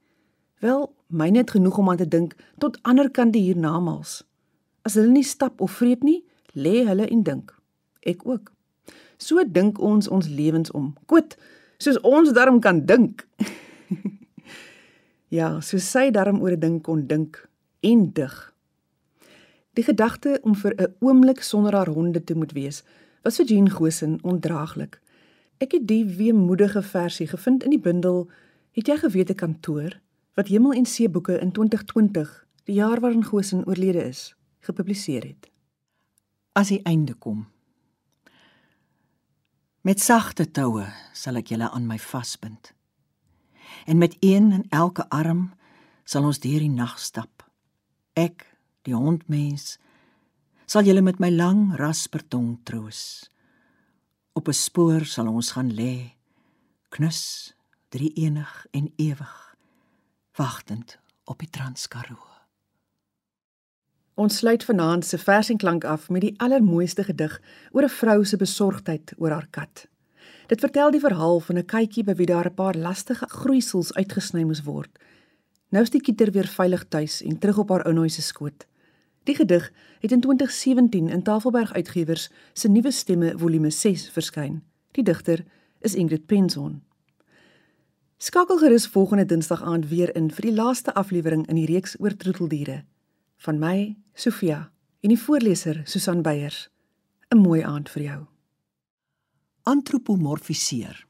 Wel, 0.59 0.95
myne 1.07 1.39
het 1.39 1.51
genoeg 1.51 1.79
om 1.79 1.91
aan 1.91 1.97
te 1.97 2.09
dink 2.09 2.37
tot 2.59 2.79
ander 2.83 3.11
kan 3.11 3.31
die 3.31 3.43
hiernamaals. 3.43 4.25
As 4.83 4.95
hulle 4.95 5.11
nie 5.11 5.23
stap 5.23 5.61
of 5.61 5.71
vreet 5.71 6.03
nie, 6.03 6.25
lê 6.53 6.85
hulle 6.87 7.07
en 7.07 7.23
dink. 7.23 7.55
Ek 8.01 8.27
ook. 8.27 8.53
So 9.17 9.45
dink 9.45 9.79
ons 9.79 10.09
ons 10.09 10.29
lewens 10.29 10.71
om. 10.71 10.95
Koet, 11.07 11.37
soos 11.79 12.01
ons 12.01 12.33
darm 12.33 12.61
kan 12.61 12.87
dink. 12.87 13.27
ja, 15.39 15.61
so 15.61 15.79
sy 15.79 16.11
darm 16.11 16.41
oor 16.41 16.53
'n 16.53 16.61
ding 16.61 16.83
kon 16.83 17.07
dink 17.07 17.49
en 17.81 18.13
dig. 18.13 18.55
Die 19.79 19.87
gedagte 19.87 20.41
om 20.43 20.57
vir 20.59 20.75
'n 20.75 20.95
oomblik 20.99 21.43
sonder 21.43 21.75
haar 21.75 21.89
honde 21.89 22.25
te 22.25 22.35
moet 22.35 22.53
wees, 22.53 22.83
was 23.23 23.37
vir 23.37 23.47
Jean 23.47 23.71
Gosen 23.71 24.19
ondraaglik. 24.23 25.01
Ek 25.59 25.73
het 25.73 25.87
die 25.87 26.05
weemoedige 26.05 26.83
versie 26.83 27.27
gevind 27.27 27.63
in 27.63 27.71
die 27.71 27.81
bundel 27.81 28.29
Het 28.79 28.87
jy 28.87 28.97
geweet 28.97 29.31
'n 29.31 29.35
kantoor 29.35 30.01
wat 30.35 30.49
Hemel 30.49 30.73
en 30.73 30.87
See 30.87 31.09
boeke 31.09 31.39
in 31.39 31.53
2020, 31.53 32.47
die 32.65 32.75
jaar 32.75 33.01
waarin 33.01 33.25
Gosen 33.25 33.67
oorlede 33.67 34.05
is, 34.05 34.37
gepubliseer 34.61 35.23
het. 35.23 35.51
As 36.53 36.69
die 36.69 36.83
einde 36.83 37.15
kom. 37.15 37.49
Met 39.81 40.01
sagte 40.01 40.51
toue 40.51 40.87
sal 41.13 41.37
ek 41.37 41.47
julle 41.47 41.71
aan 41.71 41.87
my 41.87 41.99
vasbind. 41.99 42.75
En 43.87 43.99
met 43.99 44.17
een 44.21 44.53
in 44.53 44.67
elke 44.69 45.09
arm 45.09 45.53
sal 46.05 46.25
ons 46.25 46.39
deur 46.39 46.59
die 46.59 46.71
nag 46.71 46.99
stap. 46.99 47.51
Ek 48.13 48.48
die 48.89 48.97
hondmens, 48.97 49.77
sal 50.69 50.87
julle 50.89 51.05
met 51.05 51.21
my 51.21 51.31
lang 51.33 51.75
raspertong 51.81 52.59
troos. 52.69 53.31
Op 54.35 54.49
'n 54.49 54.53
spoor 54.57 55.05
sal 55.05 55.29
ons 55.29 55.53
gaan 55.53 55.73
lê, 55.73 56.15
knus, 56.91 57.55
drie 57.89 58.13
enig 58.15 58.67
en 58.71 58.93
ewig, 58.97 59.57
wagtend 60.37 60.99
op 61.25 61.39
die 61.39 61.51
Transkaroo. 61.51 62.29
Ons 64.15 64.37
sluit 64.37 64.65
vanaand 64.65 65.05
se 65.05 65.19
vers 65.19 65.49
en 65.49 65.57
klank 65.57 65.85
af 65.85 66.09
met 66.11 66.21
die 66.21 66.35
allermooiste 66.43 67.05
gedig 67.05 67.41
oor 67.71 67.85
'n 67.85 67.97
vrou 68.01 68.25
se 68.25 68.37
besorgdheid 68.37 69.15
oor 69.17 69.31
haar 69.31 69.47
kat. 69.51 69.87
Dit 70.47 70.61
vertel 70.61 70.91
die 70.91 71.01
verhaal 71.01 71.41
van 71.41 71.59
'n 71.59 71.65
katjie 71.65 72.05
by 72.05 72.15
wie 72.15 72.27
daar 72.27 72.47
'n 72.47 72.55
paar 72.55 72.75
lastige 72.75 73.27
groeisels 73.29 73.95
uitgesny 73.95 74.43
moes 74.43 74.63
word. 74.63 74.91
Nou 75.69 75.83
is 75.83 75.91
die 75.91 76.01
kieter 76.01 76.31
weer 76.31 76.47
veilig 76.47 76.85
tuis 76.89 77.23
en 77.23 77.39
terug 77.39 77.59
op 77.59 77.69
haar 77.69 77.83
ounooi 77.83 78.09
se 78.09 78.23
skoot. 78.23 78.67
Die 79.29 79.37
gedig 79.37 79.73
het 80.01 80.13
in 80.13 80.21
2017 80.21 81.09
in 81.09 81.23
Tafelberg 81.23 81.73
Uitgewers 81.73 82.31
se 82.53 82.69
nuwe 82.69 82.91
stemme 82.91 83.33
volume 83.37 83.71
6 83.71 84.11
verskyn. 84.11 84.63
Die 84.91 85.05
digter 85.05 85.45
is 85.81 85.95
Ingrid 85.95 86.27
Penson. 86.27 86.83
Skakel 88.17 88.59
gerus 88.59 88.87
volgende 88.87 89.25
Dinsdag 89.25 89.63
aand 89.63 89.89
weer 89.89 90.15
in 90.17 90.31
vir 90.31 90.49
die 90.49 90.55
laaste 90.55 90.95
aflewering 90.95 91.45
in 91.47 91.61
die 91.61 91.67
reeks 91.67 91.99
oor 92.01 92.17
troeteldiere. 92.17 92.85
Van 93.37 93.59
my, 93.59 93.97
Sofia, 94.15 94.71
en 95.01 95.13
die 95.13 95.21
voorleser 95.21 95.83
Susan 95.85 96.23
Beyers. 96.23 96.71
'n 97.29 97.39
Mooi 97.39 97.61
aand 97.63 97.91
vir 97.91 98.03
jou. 98.03 98.25
Antropomorfiseer. 99.63 101.07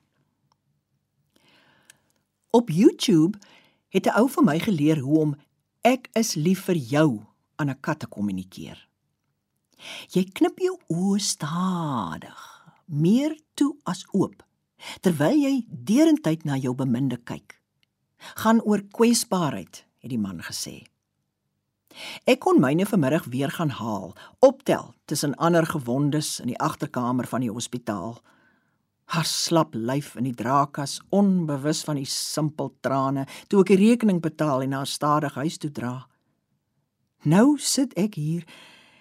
Op 2.50 2.70
YouTube 2.70 3.38
het 3.88 4.06
'n 4.06 4.18
ou 4.18 4.28
vir 4.28 4.44
my 4.44 4.58
geleer 4.58 4.98
hoe 4.98 5.18
om 5.18 5.36
ek 5.80 6.08
is 6.12 6.34
lief 6.34 6.64
vir 6.64 6.76
jou 6.76 7.27
aan 7.58 7.70
'n 7.70 7.80
kat 7.80 7.98
te 8.00 8.06
kommunikeer. 8.06 8.88
Jy 10.14 10.24
knip 10.34 10.58
jou 10.58 10.74
oë 10.90 11.20
stadig, 11.22 12.40
meer 12.86 13.36
toe 13.54 13.76
as 13.84 14.04
oop, 14.12 14.42
terwyl 15.00 15.38
jy 15.38 15.66
derentyd 15.68 16.44
na 16.44 16.56
jou 16.56 16.74
beminde 16.74 17.16
kyk. 17.16 17.60
Gaan 18.42 18.62
oor 18.62 18.82
kwesbaarheid, 18.90 19.84
het 20.02 20.10
die 20.10 20.18
man 20.18 20.42
gesê. 20.42 20.86
Ek 22.28 22.42
kon 22.44 22.60
myne 22.62 22.86
vanmiddag 22.86 23.26
weer 23.32 23.50
gaan 23.50 23.72
haal, 23.74 24.12
optel 24.44 24.92
tussen 25.10 25.34
ander 25.36 25.66
gewondes 25.66 26.38
in 26.42 26.52
die 26.52 26.60
agterkamer 26.62 27.26
van 27.26 27.42
die 27.42 27.52
hospitaal. 27.52 28.18
Haar 29.08 29.24
slap 29.24 29.74
lyf 29.74 30.12
in 30.20 30.28
die 30.28 30.36
draakkas, 30.36 30.98
onbewus 31.10 31.80
van 31.86 31.96
die 31.96 32.08
simpel 32.08 32.74
trane, 32.84 33.24
toe 33.48 33.62
ek 33.64 33.72
die 33.72 33.80
rekening 33.80 34.20
betaal 34.22 34.66
en 34.66 34.76
haar 34.76 34.90
stadig 34.90 35.34
huis 35.40 35.58
toe 35.58 35.72
dra. 35.72 35.94
Nou 37.26 37.58
sit 37.58 37.94
ek 37.98 38.14
hier 38.14 38.44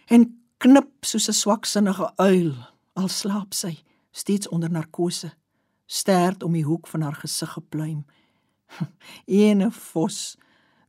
en 0.10 0.26
knip 0.58 1.06
soos 1.06 1.28
'n 1.30 1.34
swaksinnige 1.34 2.14
uil. 2.18 2.56
Al 2.94 3.08
slaap 3.08 3.54
sy, 3.54 3.84
steeds 4.12 4.48
onder 4.48 4.72
narkose, 4.72 5.34
sterd 5.86 6.44
om 6.44 6.54
die 6.54 6.66
hoek 6.66 6.88
van 6.88 7.02
haar 7.02 7.16
gesig 7.16 7.52
gepluim. 7.54 8.06
Ene 9.26 9.72
vos, 9.72 10.38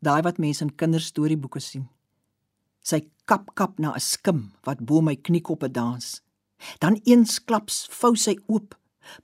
daai 0.00 0.22
wat 0.22 0.38
mense 0.38 0.64
in 0.64 0.74
kinderstorieboeke 0.74 1.60
sien. 1.60 1.88
Sy 2.82 3.10
kap 3.24 3.54
kap 3.54 3.78
na 3.78 3.92
'n 3.92 4.00
skim 4.00 4.52
wat 4.64 4.80
bo 4.80 5.00
my 5.00 5.16
kniekoppe 5.16 5.70
dans. 5.70 6.22
Dan 6.78 7.00
eensklaps 7.04 7.86
vou 8.00 8.16
sy 8.16 8.38
oop, 8.46 8.74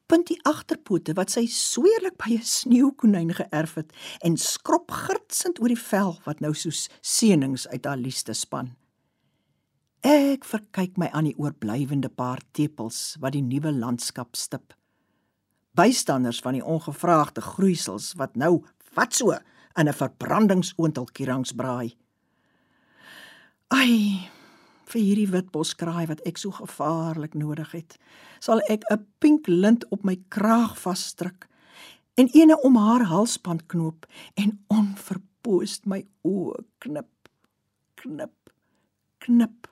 punt 0.07 0.27
die 0.27 0.39
agterpote 0.43 1.15
wat 1.15 1.31
sy 1.31 1.47
sweerlik 1.47 2.17
by 2.17 2.35
'n 2.37 2.43
sneeukonyn 2.43 3.35
geërf 3.35 3.75
het 3.75 3.93
en 4.23 4.37
skrop 4.37 4.91
girtsend 4.91 5.61
oor 5.61 5.69
die 5.69 5.85
vel 5.91 6.19
wat 6.25 6.41
nou 6.41 6.55
soos 6.55 6.89
seënings 7.01 7.69
uit 7.69 7.85
haar 7.85 7.97
liefste 7.97 8.33
span. 8.33 8.77
Ek 10.05 10.45
verkyk 10.45 10.99
my 11.01 11.09
aan 11.13 11.25
die 11.25 11.39
oorblywende 11.41 12.09
paar 12.09 12.41
tepels 12.53 13.17
wat 13.21 13.33
die 13.33 13.43
nuwe 13.43 13.73
landskap 13.73 14.37
stip. 14.37 14.75
Bystanders 15.73 16.41
van 16.45 16.53
die 16.53 16.65
ongevraagde 16.65 17.41
groeisels 17.41 18.13
wat 18.21 18.37
nou 18.37 18.63
wat 18.95 19.15
so 19.15 19.33
in 19.33 19.89
'n 19.89 19.93
verbrandingsoontelkierangs 19.93 21.53
braai. 21.53 21.97
Ai, 23.69 24.29
vir 24.95 25.03
hierdie 25.03 25.31
witboskraai 25.33 26.07
wat 26.11 26.23
ek 26.29 26.39
so 26.39 26.55
gevaarlik 26.55 27.35
nodig 27.39 27.73
het, 27.75 27.99
sal 28.41 28.63
ek 28.71 28.87
'n 28.91 29.07
pink 29.19 29.49
lint 29.49 29.85
op 29.91 30.05
my 30.05 30.17
kraag 30.29 30.79
vasdruk 30.79 31.49
en 32.15 32.29
eene 32.33 32.57
om 32.63 32.77
haar 32.77 33.05
halsband 33.11 33.67
knoop 33.67 34.07
en 34.35 34.59
onverpoost 34.69 35.87
my 35.87 36.07
oë 36.23 36.65
knip, 36.79 37.29
knip, 37.95 38.51
knip. 39.19 39.69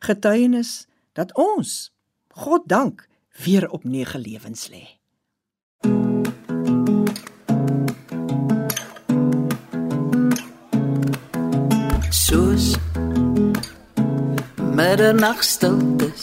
Getuienis 0.00 0.86
dat 1.12 1.32
ons, 1.36 1.92
God 2.28 2.68
dank, 2.68 3.08
weer 3.44 3.70
op 3.70 3.84
nege 3.84 4.18
lewens 4.18 4.68
lê. 4.68 5.00
soos 12.34 12.73
middernagstiltes 14.96 16.22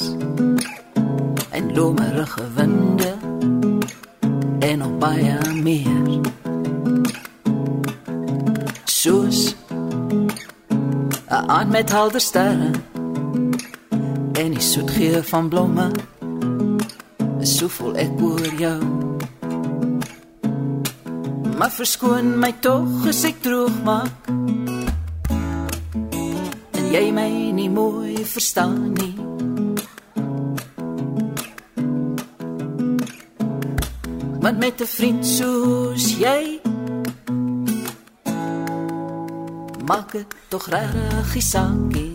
en 1.49 1.73
lomerige 1.73 2.41
winde 2.55 3.13
en 4.59 4.77
nog 4.77 4.97
baie 4.97 5.37
meer. 5.53 6.19
Soos 8.83 9.55
'n 11.27 11.47
aand 11.47 11.69
met 11.69 11.91
helder 11.91 12.21
sterre 12.21 12.71
en 14.33 14.51
die 14.51 14.61
soet 14.61 14.91
geur 14.91 15.23
van 15.23 15.49
blomme 15.49 15.91
so 17.41 17.67
vol 17.67 17.95
ek 17.95 18.11
oor 18.21 18.53
jou. 18.57 18.81
Maar 21.57 21.71
verskoon 21.71 22.39
my 22.39 22.53
tog 22.59 23.07
as 23.07 23.23
ek 23.23 23.41
droog 23.41 23.83
maak 23.83 24.11
jy 26.91 27.11
my 27.11 27.51
nie 27.51 27.69
mooi 27.69 28.00
verstaan 28.25 28.93
nie. 28.93 29.15
Want 34.39 34.57
met 34.57 34.81
'n 34.81 34.85
vriend 34.85 35.25
soos 35.25 36.17
jy 36.17 36.61
maak 39.91 40.11
dit 40.11 40.25
tog 40.47 40.67
regtig 40.71 41.31
gesankie. 41.31 42.11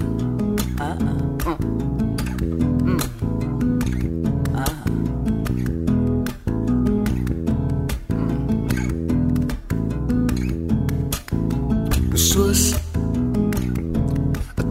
Ah, 0.79 0.97
ah, 1.45 1.59
mm. 2.85 3.01
ah. 4.55 4.77
Mm. 8.09 8.57
Soos 12.15 12.75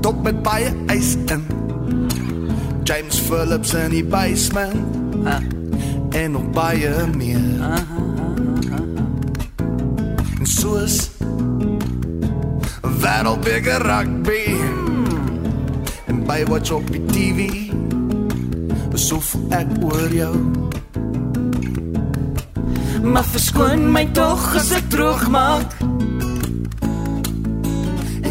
top 0.02 0.24
met 0.24 0.42
baie 0.44 0.74
ys. 0.94 1.15
James 2.96 3.20
Phillips 3.20 3.74
in 3.74 3.90
die 3.90 4.06
basement. 4.06 5.28
Ah. 5.28 5.42
En 6.16 6.32
nog 6.32 6.50
baie 6.56 7.08
meer. 7.16 7.42
Ah, 7.60 7.72
ah, 7.72 7.82
ah, 8.72 10.40
en 10.40 10.46
soos 10.48 11.10
Wêreld 13.02 13.42
bigger 13.44 13.82
rugby. 13.82 14.48
Mm. 14.48 15.06
En 16.06 16.24
by 16.24 16.46
wat 16.48 16.72
op 16.72 16.88
die 16.92 17.04
TV. 17.06 17.52
So 18.94 19.20
voel 19.20 19.52
ek 19.60 19.76
oor 19.84 20.16
jou. 20.16 20.36
Maar 23.04 23.28
verskoon 23.28 23.92
my 23.92 24.08
tog 24.16 24.56
as 24.56 24.72
ek 24.72 24.88
droog 24.96 25.28
maak 25.28 25.76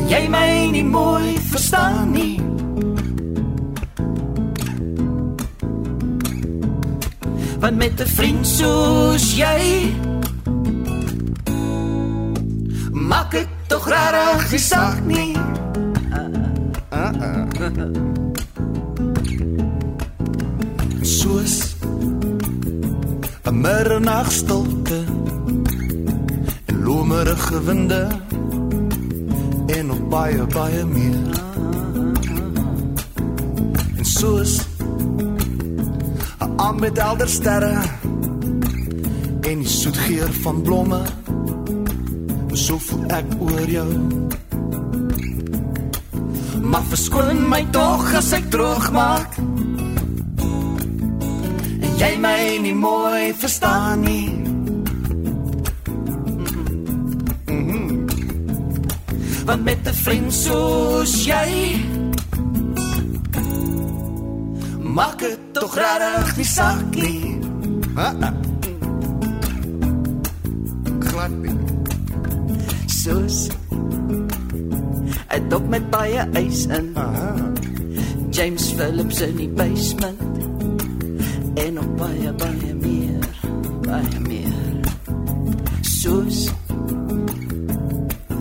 jy 0.09 0.25
my 0.33 0.49
nie 0.73 0.85
mooi 0.89 1.37
verstaan 1.53 2.17
nie. 2.17 2.54
Want 7.65 7.77
met 7.77 8.01
'n 8.01 8.07
vriend 8.07 8.47
soos 8.47 9.37
jy 9.37 9.93
maak 12.93 13.35
ek 13.35 13.49
tog 13.67 13.89
rarig 13.89 14.49
die 14.49 14.59
saak 14.59 15.01
nie. 15.05 15.33
Uh 16.93 17.09
-uh. 17.21 17.45
Soos 21.01 21.77
'n 23.43 23.61
middernagstilte 23.61 25.01
en 26.65 26.83
lomerige 26.83 27.65
winde 27.65 28.07
en 29.67 29.87
nog 29.87 30.09
baie 30.09 30.45
baie 30.47 30.85
meer. 30.85 31.41
En 33.97 34.05
soos 34.05 34.74
'n 36.65 36.67
aand 36.67 36.81
met 36.81 36.99
helder 36.99 37.29
sterre 37.29 37.77
en 39.41 39.59
die 39.59 39.69
soet 39.69 39.97
geur 39.97 40.33
van 40.33 40.63
blomme, 40.63 41.01
so 42.53 42.79
voel 42.79 43.05
ek 43.07 43.25
oor 43.39 43.69
jou. 43.69 43.91
Maar 46.63 46.87
verskoon 46.89 47.49
my 47.49 47.67
tog 47.71 48.15
as 48.17 48.33
ek 48.33 48.49
droog 48.51 48.89
maak. 48.97 49.37
En 51.85 51.93
jy 52.01 52.13
my 52.17 52.41
nie 52.65 52.75
mooi 52.75 53.35
verstaan 53.37 54.01
nie. 54.01 54.33
want 59.45 59.65
met 59.65 59.79
'n 59.85 59.95
vriend 59.95 60.33
soos 60.33 61.25
jy 61.25 61.94
maak 64.95 65.19
dit 65.19 65.39
tog 65.53 65.75
regtig 65.75 66.35
die 66.39 66.47
saak 66.47 66.95
nie. 66.95 67.35
Glad 71.03 71.35
nie. 71.43 71.57
Soos 72.87 73.51
'n 75.35 75.43
dop 75.51 75.67
met 75.69 75.91
baie 75.91 76.23
ys 76.39 76.67
in. 76.67 76.95
Aha. 76.95 77.35
James 78.31 78.71
Phillips 78.73 79.21
in 79.21 79.37
die 79.37 79.49
basement. 79.49 80.21
En 81.55 81.75
nog 81.75 81.91
baie 81.99 82.33
baie 82.33 82.75
meer, 82.75 83.27
baie 83.83 84.21
meer. 84.21 84.55
Soos 85.81 86.51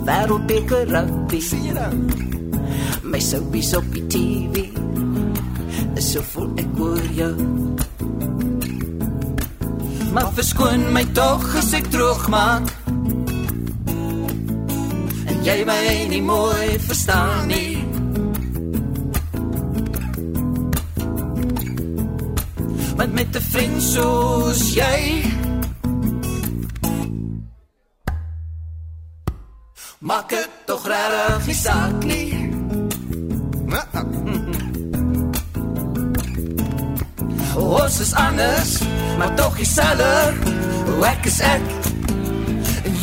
wêreldbeker 0.06 0.86
rugby. 0.86 1.40
Sien 1.42 1.66
jy 1.66 1.74
nou? 1.74 1.94
My 3.02 3.20
soupies 3.20 3.74
op 3.78 3.86
die 3.94 4.08
TV. 4.08 4.73
Is 6.04 6.10
so 6.12 6.22
vol 6.34 6.50
ek 6.60 6.80
oor 6.84 7.06
jou. 7.16 7.36
Maar 10.12 10.34
verskoon 10.36 10.82
my 10.92 11.04
tog 11.16 11.46
as 11.56 11.70
ek 11.78 11.88
droog 11.94 12.26
maak. 12.34 12.68
En 15.32 15.40
jy 15.48 15.56
my 15.70 15.78
nie 16.12 16.20
mooi 16.28 16.76
verstaan 16.90 17.48
nie. 17.48 17.78
Want 23.00 23.14
met 23.16 23.32
'n 23.40 23.46
vriend 23.52 23.82
soos 23.82 24.76
jy 24.76 25.24
maak 30.00 30.30
dit 30.30 30.52
tog 30.68 30.84
regtig 30.84 31.48
nie 31.48 31.60
saak 31.66 32.04
nie. 32.04 32.33
Is 38.14 38.20
anders, 38.20 38.80
maar 39.18 39.34
tog 39.36 39.56
dieselfde. 39.56 40.34
Ek 41.02 41.26
is 41.26 41.40
ek. 41.40 41.62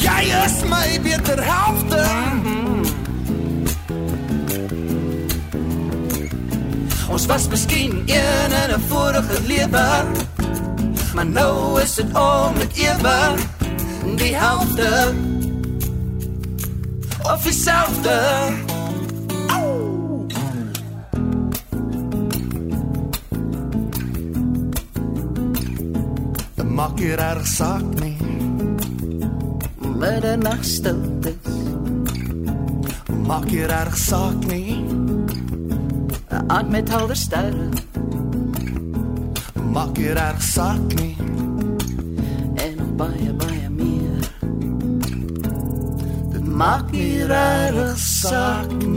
Jy 0.00 0.22
is 0.44 0.62
my 0.68 1.00
beter 1.02 1.40
helfte. 1.44 2.04
Ons 7.10 7.26
was 7.26 7.48
miskien 7.48 8.02
een 8.06 8.52
in 8.62 8.70
'n 8.74 8.82
vorige 8.88 9.40
lewe. 9.46 9.88
Maar 11.14 11.26
nou 11.26 11.80
is 11.80 11.94
dit 11.94 12.14
om 12.14 12.56
met 12.56 12.72
ewe 12.76 13.34
die 14.16 14.36
helfte. 14.36 15.14
of 17.22 17.42
dieselfde. 17.42 18.69
Maak 26.80 26.96
jy 26.96 27.10
reg 27.12 27.40
saak 27.44 27.88
nie. 28.00 28.16
Middernag 30.00 30.62
stilte. 30.64 31.34
Maak 33.28 33.50
jy 33.52 33.66
reg 33.68 33.98
saak 34.00 34.46
nie. 34.48 34.78
Aan 36.48 36.72
met 36.72 36.88
helder 36.88 37.20
sterre. 37.20 37.68
Maak 39.76 40.00
jy 40.00 40.16
reg 40.16 40.40
saak 40.40 40.96
nie. 40.96 41.20
En 42.64 42.72
nog 42.80 42.96
baie 43.02 43.28
baie 43.44 43.68
meer. 43.68 44.24
Dit 46.32 46.48
maak 46.48 46.88
nie 46.96 47.28
reg 47.28 47.92
saak 48.00 48.72
nie. 48.80 48.89